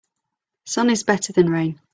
Sun 0.65 0.89
is 0.89 1.03
better 1.03 1.31
than 1.31 1.51
rain. 1.51 1.79